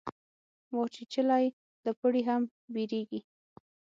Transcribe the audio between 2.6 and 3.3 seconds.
بېريږي.